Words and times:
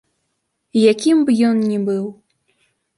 Якім 0.91 1.23
б 1.29 1.37
ён 1.51 1.57
не 1.69 1.79
быў. 1.87 2.05